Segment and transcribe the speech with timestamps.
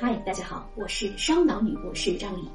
[0.00, 2.48] 嗨，大家好，我是烧脑女博士张丽。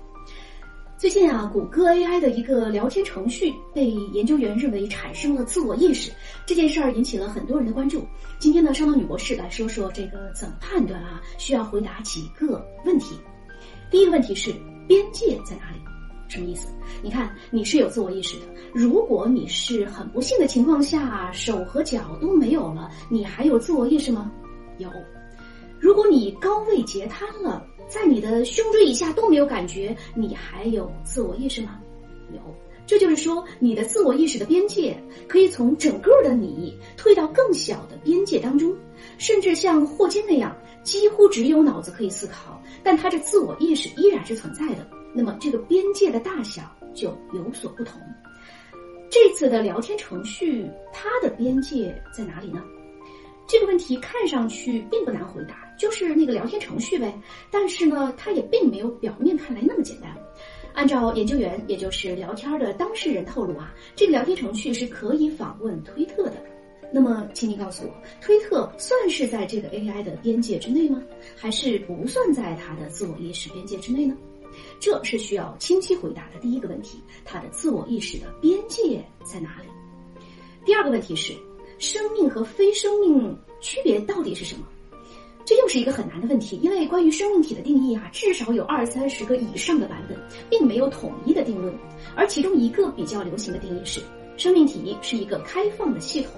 [0.98, 6.12] 最近啊，谷歌 AI 的一个聊天程序被研究员认为产生了自我意识，
[6.48, 8.04] 这件事儿引起了很多人的关注。
[8.40, 13.16] 今天呢，烧脑女博士来说说这个怎么判断啊，需要回答几个问题。
[13.92, 14.52] 第一个问题是
[14.88, 15.80] 边界在哪里？
[16.28, 16.68] 什么意思？
[17.04, 24.32] 你看你是有自我意识的，如果你是很不幸的情况下手和脚都没有了，你还有自我意识吗？
[24.80, 24.90] 有。
[25.80, 31.80] 如果你高位截瘫了，在你的胸椎以下都没有感觉，你还有自我意识吗？
[32.34, 32.40] 有。
[32.86, 34.98] 这就是说，你的自我意识的边界
[35.28, 38.76] 可以从整个的你退到更小的边界当中，
[39.20, 44.90] 甚至像霍金那样，几乎只有脑子可以思考，但他这自我意识依然是存在的。
[45.14, 46.64] 那么，这个边界的大小
[46.96, 48.02] 就有所不同。
[49.08, 52.64] 这次的聊天程序，它的边界在哪里呢？
[53.48, 57.12] 这个问题看上去并不难回答，就是那个聊天程序呗。
[57.50, 60.16] 但是呢，它也并没有表面看来那么简单。
[60.74, 66.36] 按照研究员，也就是聊天的当事人透露啊，这个聊天程序是可以访问推特的。
[66.94, 71.02] 那么，请你告诉我，推特算是在这个 AI 的边界之内吗？
[71.36, 74.16] 还是不算在它的自我意识边界之内呢？
[74.80, 79.70] 这是需要清晰回答的第一个问题：它的自我意识的边界在哪里？
[80.66, 81.34] 第二个问题是。
[81.78, 84.68] 生命和非生命区别到底是什么？
[85.50, 90.16] 这又是一个很难的问题，因为关于生命体的定义啊，至少有二三十个以上的版本，
[90.48, 91.74] 并没有统一的定论。
[92.16, 94.00] 而其中一个比较流行的定义是，
[94.38, 96.34] 生命体是一个开放的系统，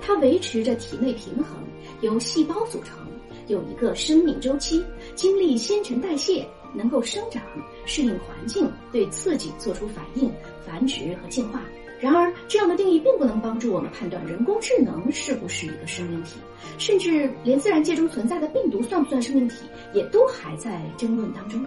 [0.00, 1.62] 它维持着体内平衡，
[2.00, 3.06] 由细胞组成，
[3.48, 4.82] 有一个生命周期，
[5.14, 7.42] 经历新陈代谢，能够生长、
[7.84, 10.32] 适应环境、对刺激做出反应、
[10.66, 11.62] 繁殖和进化。
[12.04, 16.34] 然而，这样的定义并不能帮助我们判断人工智能是不是一个生命体，
[16.76, 19.54] 甚至连自然界中存在的病毒算不算生命体，
[19.94, 21.64] 也都还在争论当中。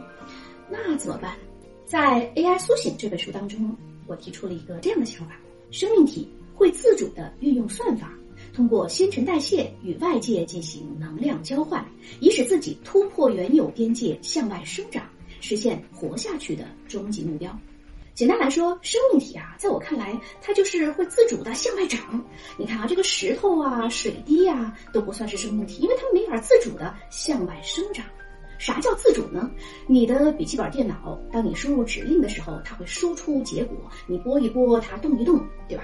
[0.69, 1.35] 那怎么办？
[1.85, 5.35] 在《AI 苏醒》这本书当中，我提出了一个这样的想法：
[5.71, 8.13] 生命体会自主的运用算法，
[8.53, 11.83] 通过新陈代谢与外界进行能量交换，
[12.19, 15.03] 以使自己突破原有边界向外生长，
[15.41, 17.59] 实现活下去的终极目标。
[18.17, 22.25] 简单来说，生命体啊，在我看来，它就是会自主的向外长。
[22.57, 28.03] 你看啊，这个石头啊、水滴啊，都不算是生命体，因为它们没法自主的向外生长。
[28.57, 29.51] 啥叫自主呢？
[29.85, 35.39] 你的笔记本电脑，当你输入指令的时候，它会输出结果，你拨一拨，它动一动，
[35.69, 35.83] 对吧？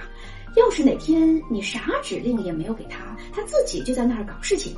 [0.56, 4.74] 要是哪天你啥指令也没有给他，他自己就在那儿搞事情，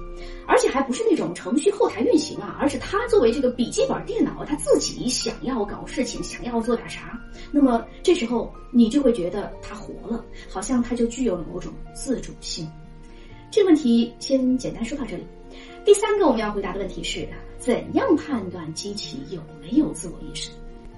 [0.46, 7.20] 而且还不是那种程序后台运行啊，而是他作为这个笔记本电脑，他自己想要搞事情，想要做点啥，
[7.52, 12.66] 那么这时候你就会觉得他活了，好像他就具有了某种自主性。
[13.50, 15.26] 这个问题先简单说到这里。
[15.84, 20.50] 第三个我们要回答的问题是：怎样判断机器有没有自我意识？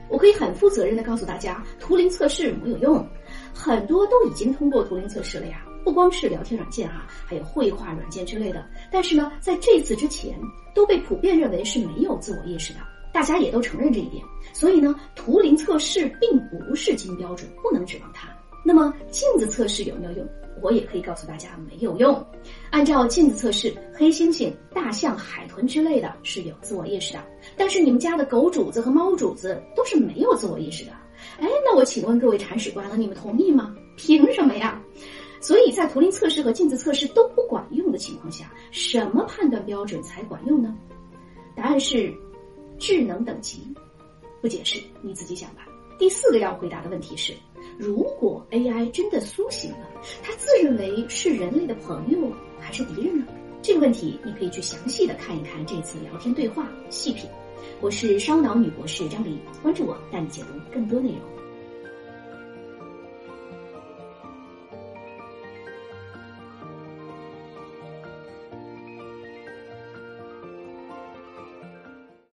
[0.09, 3.07] 我可以很负责任的告诉大家，图灵测试没有用。
[3.55, 8.67] 很多都已经通过图灵测试了呀，不光是聊天软件啊，还有绘画软件之类的。
[8.91, 10.39] 但是呢，在这次之前，
[10.75, 12.81] 都被普遍认为是没有自我意识的，
[13.13, 14.25] 大家也都承认这一点。
[14.53, 18.29] 所以呢，图灵测试并不是金标准，不能指望它。
[18.65, 20.29] 那么镜子测试有没有用？
[20.61, 22.27] 我也可以告诉大家没有用。
[22.71, 27.25] 按照镜子测试，黑猩猩、大象、海豚之类的是有自我意识的，
[27.57, 30.91] 但是你们家的狗主子和猫主子都是没有自我意识的。
[31.39, 33.75] 哎，那我请问各位铲屎官了，你们同意吗？
[33.97, 34.83] 凭什么呀？
[35.41, 40.75] 所以在图灵测试和镜子测试都不管用的情况下，什么判断标准才管用呢？
[41.55, 42.13] 答案是
[42.79, 43.61] 智能等级。
[44.41, 45.67] 不解释，你自己想吧。
[45.99, 47.33] 第四个要回答的问题是：
[47.79, 49.89] 如果 AI 真的苏醒了，
[50.21, 52.19] 它自认为是人类的朋友
[52.59, 53.25] 还是敌人呢？
[53.63, 57.31] 这个问题你可以去详细的看一看这次聊天对话，细品。
[57.81, 61.38] 我是烧脑女博士张黎，关注我，带你解读更多内容。